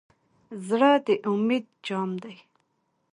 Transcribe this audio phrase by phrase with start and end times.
[0.67, 2.35] زړه د امید جام دی.